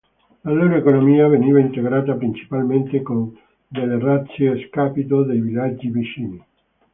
La 0.45 0.51
loro 0.51 0.77
economia 0.77 1.27
veniva 1.27 1.59
integrata 1.59 2.15
principalmente 2.15 3.03
con 3.03 3.37
delle 3.67 3.99
razzie 3.99 4.49
a 4.49 4.57
scapito 4.67 5.21
dei 5.23 5.39
villaggi 5.39 5.91
vicini. 5.91 6.43